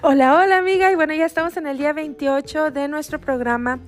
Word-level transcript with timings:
Hola, 0.00 0.38
hola 0.38 0.58
amiga. 0.58 0.92
Y 0.92 0.94
bueno, 0.94 1.12
ya 1.12 1.26
estamos 1.26 1.56
en 1.56 1.66
el 1.66 1.76
día 1.76 1.92
28 1.92 2.70
de 2.70 2.86
nuestro 2.86 3.20
programa 3.20 3.80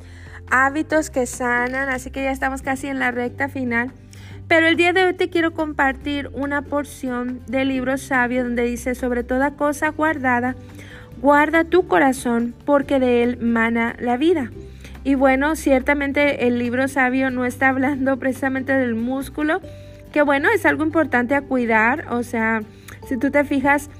Hábitos 0.50 1.08
que 1.08 1.24
Sanan, 1.24 1.88
así 1.88 2.10
que 2.10 2.24
ya 2.24 2.32
estamos 2.32 2.62
casi 2.62 2.88
en 2.88 2.98
la 2.98 3.12
recta 3.12 3.48
final. 3.48 3.92
Pero 4.48 4.66
el 4.66 4.76
día 4.76 4.92
de 4.92 5.04
hoy 5.04 5.14
te 5.14 5.30
quiero 5.30 5.54
compartir 5.54 6.28
una 6.32 6.62
porción 6.62 7.42
del 7.46 7.68
libro 7.68 7.96
sabio 7.96 8.42
donde 8.42 8.64
dice, 8.64 8.96
sobre 8.96 9.22
toda 9.22 9.52
cosa 9.52 9.90
guardada, 9.90 10.56
guarda 11.22 11.62
tu 11.62 11.86
corazón 11.86 12.56
porque 12.64 12.98
de 12.98 13.22
él 13.22 13.38
mana 13.40 13.94
la 14.00 14.16
vida. 14.16 14.50
Y 15.04 15.14
bueno, 15.14 15.54
ciertamente 15.54 16.48
el 16.48 16.58
libro 16.58 16.88
sabio 16.88 17.30
no 17.30 17.44
está 17.44 17.68
hablando 17.68 18.18
precisamente 18.18 18.72
del 18.72 18.96
músculo, 18.96 19.60
que 20.12 20.22
bueno, 20.22 20.48
es 20.52 20.66
algo 20.66 20.82
importante 20.82 21.36
a 21.36 21.42
cuidar. 21.42 22.06
O 22.10 22.24
sea, 22.24 22.62
si 23.06 23.16
tú 23.16 23.30
te 23.30 23.44
fijas, 23.44 23.90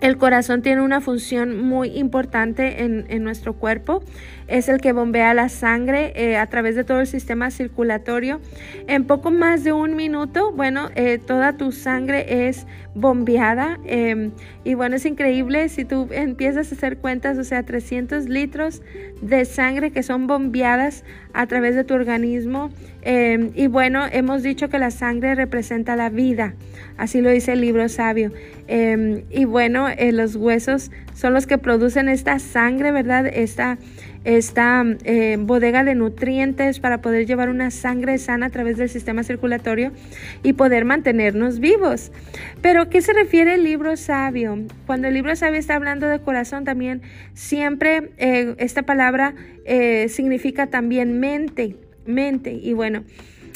el 0.00 0.16
corazón 0.16 0.62
tiene 0.62 0.82
una 0.82 1.00
función 1.00 1.60
muy 1.60 1.98
importante 1.98 2.84
en, 2.84 3.22
nuestro 3.24 3.54
cuerpo. 3.54 4.02
Es 4.46 4.68
el 4.68 4.80
que 4.80 4.92
bombea 4.92 5.34
la 5.34 5.48
sangre 5.48 6.12
eh, 6.14 6.36
a 6.36 6.46
través 6.46 6.76
de 6.76 6.84
todo 6.84 7.00
el 7.00 7.06
sistema 7.06 7.50
circulatorio. 7.50 8.40
En 8.86 9.04
poco 9.04 9.30
más 9.30 9.64
de 9.64 9.72
un 9.72 9.96
minuto, 9.96 10.52
bueno, 10.52 10.88
eh, 10.94 11.18
toda 11.18 11.56
tu 11.56 11.72
sangre 11.72 12.48
es 12.48 12.66
bombeada. 12.94 13.78
Em, 13.84 14.30
y 14.64 14.74
bueno, 14.74 14.96
es 14.96 15.04
increíble 15.04 15.68
si 15.68 15.84
tú 15.84 16.08
empiezas 16.12 16.70
a 16.70 16.74
hacer 16.74 16.98
cuentas, 16.98 17.36
o 17.38 17.44
sea, 17.44 17.64
300 17.64 18.28
litros 18.28 18.82
de 19.20 19.44
sangre 19.44 19.90
que 19.90 20.02
son 20.02 20.26
bombeadas 20.26 21.04
a 21.32 21.46
través 21.46 21.74
de 21.74 21.84
tu 21.84 21.94
organismo. 21.94 22.70
Em, 23.10 23.52
y 23.54 23.68
bueno, 23.68 24.04
hemos 24.12 24.42
dicho 24.42 24.68
que 24.68 24.78
la 24.78 24.90
sangre 24.90 25.34
representa 25.34 25.96
la 25.96 26.10
vida. 26.10 26.52
Así 26.98 27.22
lo 27.22 27.30
dice 27.30 27.54
el 27.54 27.62
libro 27.62 27.88
sabio. 27.88 28.32
Em, 28.66 29.22
y 29.30 29.46
bueno, 29.46 29.88
eh, 29.88 30.12
los 30.12 30.36
huesos 30.36 30.90
son 31.14 31.32
los 31.32 31.46
que 31.46 31.56
producen 31.56 32.10
esta 32.10 32.38
sangre, 32.38 32.92
¿verdad? 32.92 33.26
Esta, 33.26 33.78
esta 34.24 34.84
eh, 35.04 35.38
bodega 35.40 35.84
de 35.84 35.94
nutrientes 35.94 36.80
para 36.80 37.00
poder 37.00 37.26
llevar 37.26 37.48
una 37.48 37.70
sangre 37.70 38.18
sana 38.18 38.46
a 38.46 38.50
través 38.50 38.76
del 38.76 38.90
sistema 38.90 39.22
circulatorio 39.22 39.90
y 40.42 40.52
poder 40.52 40.84
mantenernos 40.84 41.60
vivos. 41.60 42.12
Pero, 42.60 42.90
¿qué 42.90 43.00
se 43.00 43.14
refiere 43.14 43.54
el 43.54 43.64
libro 43.64 43.96
sabio? 43.96 44.58
Cuando 44.84 45.08
el 45.08 45.14
libro 45.14 45.34
sabio 45.34 45.58
está 45.58 45.76
hablando 45.76 46.06
de 46.08 46.18
corazón, 46.18 46.64
también 46.64 47.00
siempre 47.32 48.10
eh, 48.18 48.54
esta 48.58 48.82
palabra 48.82 49.34
significa 50.08 50.68
también 50.68 51.20
mente, 51.20 51.76
mente. 52.08 52.52
Y 52.52 52.72
bueno, 52.72 53.04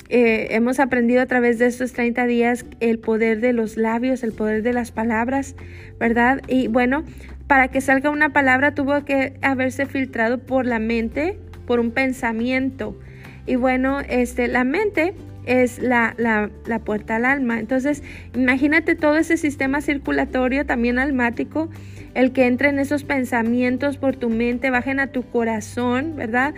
eh, 0.08 0.48
hemos 0.50 0.78
aprendido 0.78 1.22
a 1.22 1.27
través 1.27 1.58
de 1.58 1.67
estos 1.67 1.92
30 1.92 2.27
días 2.27 2.67
el 2.81 2.98
poder 2.98 3.41
de 3.41 3.53
los 3.53 3.77
labios, 3.77 4.22
el 4.22 4.33
poder 4.33 4.62
de 4.62 4.72
las 4.72 4.92
palabras, 4.92 5.56
¿verdad? 5.98 6.42
Y 6.48 6.69
bueno, 6.69 7.05
para 7.47 7.69
que 7.69 7.81
salga 7.81 8.11
una 8.11 8.33
palabra 8.33 8.75
tuvo 8.75 9.05
que 9.05 9.34
haberse 9.42 9.86
filtrado 9.86 10.39
por 10.39 10.67
la 10.67 10.78
mente, 10.78 11.39
por 11.67 11.81
un 11.81 11.91
pensamiento. 11.91 12.98
Y 13.47 13.56
bueno, 13.56 14.00
este, 14.00 14.48
la 14.48 14.64
mente 14.64 15.14
es 15.47 15.78
la, 15.78 16.14
la, 16.19 16.50
la, 16.66 16.78
puerta 16.78 17.16
al 17.16 17.25
alma. 17.25 17.59
Entonces, 17.59 18.03
imagínate 18.34 18.94
todo 18.94 19.16
ese 19.16 19.37
sistema 19.37 19.81
circulatorio, 19.81 20.64
también 20.66 20.98
almático, 20.98 21.69
el 22.15 22.33
que 22.33 22.47
entre 22.47 22.69
en 22.69 22.79
esos 22.79 23.05
pensamientos 23.05 23.97
por 23.97 24.17
tu 24.17 24.29
mente, 24.31 24.71
bajen 24.71 25.01
a 25.01 25.09
tu 25.09 25.23
corazón, 25.23 26.17
¿verdad? 26.17 26.55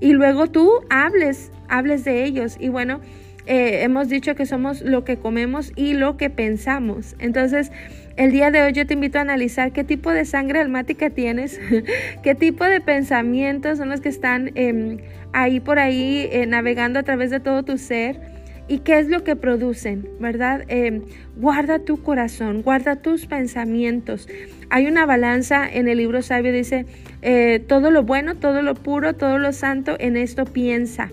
Y 0.00 0.12
luego 0.12 0.48
tú 0.48 0.70
hables 0.90 1.50
hables 1.68 2.04
de 2.04 2.24
ellos. 2.24 2.56
Y 2.58 2.68
bueno, 2.68 3.00
eh, 3.46 3.82
hemos 3.82 4.08
dicho 4.08 4.34
que 4.34 4.46
somos 4.46 4.82
lo 4.82 5.04
que 5.04 5.16
comemos 5.16 5.72
y 5.76 5.94
lo 5.94 6.16
que 6.16 6.30
pensamos. 6.30 7.14
Entonces, 7.18 7.70
el 8.16 8.32
día 8.32 8.50
de 8.50 8.62
hoy 8.62 8.72
yo 8.72 8.86
te 8.86 8.94
invito 8.94 9.18
a 9.18 9.22
analizar 9.22 9.72
qué 9.72 9.84
tipo 9.84 10.10
de 10.10 10.24
sangre 10.24 10.60
almática 10.60 11.10
tienes, 11.10 11.60
qué 12.22 12.34
tipo 12.34 12.64
de 12.64 12.80
pensamientos 12.80 13.78
son 13.78 13.90
los 13.90 14.00
que 14.00 14.08
están 14.08 14.50
em, 14.54 14.98
ahí 15.32 15.60
por 15.60 15.78
ahí 15.78 16.28
eh, 16.32 16.46
navegando 16.46 16.98
a 16.98 17.04
través 17.04 17.30
de 17.30 17.40
todo 17.40 17.62
tu 17.62 17.78
ser 17.78 18.37
y 18.68 18.80
qué 18.80 18.98
es 18.98 19.08
lo 19.08 19.24
que 19.24 19.34
producen, 19.34 20.08
¿verdad? 20.20 20.64
Em, 20.68 21.02
guarda 21.36 21.78
tu 21.78 22.02
corazón, 22.02 22.62
guarda 22.62 22.96
tus 22.96 23.26
pensamientos. 23.26 24.28
Hay 24.70 24.86
una 24.86 25.06
balanza 25.06 25.66
en 25.68 25.88
el 25.88 25.98
libro 25.98 26.20
sabio, 26.22 26.52
dice, 26.52 26.84
eh, 27.22 27.64
todo 27.66 27.90
lo 27.90 28.02
bueno, 28.02 28.36
todo 28.36 28.62
lo 28.62 28.74
puro, 28.74 29.14
todo 29.14 29.38
lo 29.38 29.52
santo, 29.52 29.96
en 29.98 30.16
esto 30.16 30.44
piensa. 30.44 31.10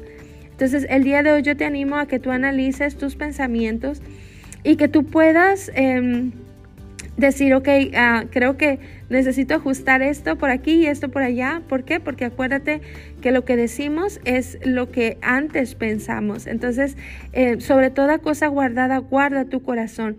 Entonces, 0.52 0.86
el 0.90 1.04
día 1.04 1.24
de 1.24 1.32
hoy 1.32 1.42
yo 1.42 1.56
te 1.56 1.66
animo 1.66 1.98
a 1.98 2.08
que 2.08 2.20
tú 2.20 2.32
analices 2.32 2.98
tus 2.98 3.16
pensamientos 3.16 4.02
y 4.64 4.76
que 4.76 4.88
tú 4.88 5.06
puedas 5.06 5.72
em, 5.76 6.32
decir, 7.18 7.54
ok, 7.54 7.68
ah, 7.96 8.26
creo 8.30 8.58
que 8.58 8.80
necesito 9.10 9.56
ajustar 9.56 10.02
esto 10.02 10.38
por 10.38 10.50
aquí 10.50 10.74
y 10.74 10.86
esto 10.88 11.10
por 11.10 11.22
allá. 11.22 11.62
¿Por 11.68 11.84
qué? 11.84 12.00
Porque 12.00 12.26
acuérdate 12.26 12.82
que 13.22 13.32
lo 13.32 13.46
que 13.46 13.56
decimos 13.56 14.20
es 14.26 14.58
lo 14.64 14.92
que 14.92 15.18
antes 15.22 15.76
pensamos. 15.76 16.48
Entonces, 16.48 16.98
eh, 17.34 17.60
sobre 17.62 17.90
toda 17.90 18.20
cosa 18.20 18.48
guardada, 18.48 18.98
guarda 18.98 19.46
tu 19.46 19.62
corazón 19.62 20.18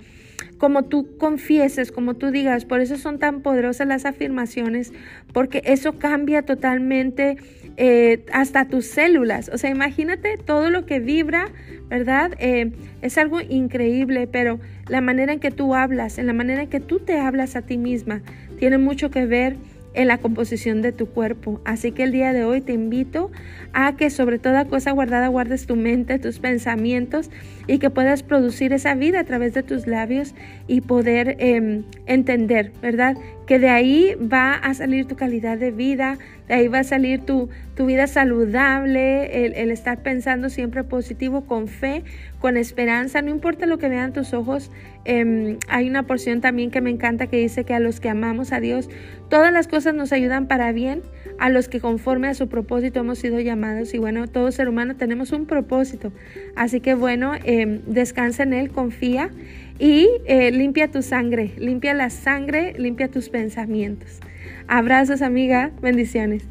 como 0.58 0.84
tú 0.84 1.16
confieses, 1.18 1.92
como 1.92 2.14
tú 2.14 2.30
digas. 2.30 2.64
Por 2.64 2.80
eso 2.80 2.96
son 2.96 3.18
tan 3.18 3.42
poderosas 3.42 3.86
las 3.86 4.04
afirmaciones, 4.04 4.92
porque 5.32 5.62
eso 5.64 5.98
cambia 5.98 6.42
totalmente 6.42 7.36
eh, 7.76 8.24
hasta 8.32 8.66
tus 8.66 8.86
células. 8.86 9.50
O 9.52 9.58
sea, 9.58 9.70
imagínate 9.70 10.38
todo 10.38 10.70
lo 10.70 10.86
que 10.86 10.98
vibra, 10.98 11.48
¿verdad? 11.88 12.32
Eh, 12.38 12.72
es 13.02 13.18
algo 13.18 13.40
increíble, 13.40 14.26
pero 14.26 14.58
la 14.88 15.00
manera 15.00 15.32
en 15.32 15.40
que 15.40 15.50
tú 15.50 15.74
hablas, 15.74 16.18
en 16.18 16.26
la 16.26 16.32
manera 16.32 16.62
en 16.62 16.68
que 16.68 16.80
tú 16.80 17.00
te 17.00 17.18
hablas 17.18 17.54
a 17.56 17.62
ti 17.62 17.76
misma, 17.76 18.22
tiene 18.58 18.78
mucho 18.78 19.10
que 19.10 19.26
ver 19.26 19.56
en 19.96 20.08
la 20.08 20.18
composición 20.18 20.82
de 20.82 20.92
tu 20.92 21.06
cuerpo. 21.06 21.60
Así 21.64 21.90
que 21.90 22.04
el 22.04 22.12
día 22.12 22.32
de 22.32 22.44
hoy 22.44 22.60
te 22.60 22.72
invito 22.72 23.32
a 23.72 23.96
que 23.96 24.10
sobre 24.10 24.38
toda 24.38 24.66
cosa 24.66 24.92
guardada 24.92 25.28
guardes 25.28 25.66
tu 25.66 25.74
mente, 25.74 26.18
tus 26.18 26.38
pensamientos 26.38 27.30
y 27.66 27.78
que 27.78 27.90
puedas 27.90 28.22
producir 28.22 28.72
esa 28.72 28.94
vida 28.94 29.20
a 29.20 29.24
través 29.24 29.54
de 29.54 29.62
tus 29.62 29.86
labios 29.86 30.34
y 30.68 30.82
poder 30.82 31.36
em, 31.40 31.84
entender, 32.06 32.72
¿verdad? 32.80 33.16
Que 33.46 33.58
de 33.58 33.68
ahí 33.68 34.14
va 34.16 34.54
a 34.54 34.74
salir 34.74 35.06
tu 35.06 35.16
calidad 35.16 35.56
de 35.56 35.70
vida, 35.70 36.18
de 36.48 36.54
ahí 36.54 36.68
va 36.68 36.80
a 36.80 36.84
salir 36.84 37.20
tu, 37.20 37.48
tu 37.76 37.86
vida 37.86 38.06
saludable, 38.06 39.46
el, 39.46 39.70
estar 39.70 40.02
pensando 40.02 40.48
siempre 40.48 40.82
positivo, 40.82 41.46
con 41.46 41.68
fe, 41.68 42.02
con 42.40 42.56
esperanza, 42.56 43.22
no 43.22 43.30
importa 43.30 43.66
lo 43.66 43.78
que 43.78 43.88
vean 43.88 44.12
tus 44.12 44.32
ojos. 44.34 44.70
Em, 45.04 45.58
hay 45.68 45.88
una 45.88 46.04
porción 46.04 46.40
también 46.40 46.70
que 46.70 46.80
me 46.80 46.90
encanta 46.90 47.26
que 47.26 47.36
dice 47.36 47.64
que 47.64 47.74
a 47.74 47.80
los 47.80 48.00
que 48.00 48.08
amamos 48.08 48.52
a 48.52 48.60
Dios, 48.60 48.88
todas 49.28 49.52
las 49.52 49.68
cosas 49.68 49.94
nos 49.94 50.12
ayudan 50.12 50.46
para 50.46 50.72
bien, 50.72 51.02
a 51.38 51.50
los 51.50 51.68
que 51.68 51.80
conforme 51.80 52.28
a 52.28 52.34
su 52.34 52.48
propósito 52.48 53.00
hemos 53.00 53.18
sido 53.18 53.38
llamados 53.40 53.92
y 53.94 53.98
bueno, 53.98 54.26
todo 54.26 54.50
ser 54.52 54.68
humano 54.68 54.96
tenemos 54.96 55.32
un 55.32 55.46
propósito. 55.46 56.12
Así 56.56 56.80
que 56.80 56.94
bueno, 56.94 57.32
em, 57.44 57.80
descansa 57.86 58.42
en 58.44 58.54
Él, 58.54 58.70
confía 58.70 59.30
y 59.78 60.09
eh, 60.26 60.50
limpia 60.53 60.91
tu 60.91 61.03
sangre, 61.03 61.53
limpia 61.59 61.94
la 61.94 62.10
sangre, 62.10 62.75
limpia 62.78 63.10
tus 63.10 63.28
pensamientos. 63.28 64.20
Abrazos 64.69 65.22
amiga, 65.22 65.70
bendiciones. 65.81 66.44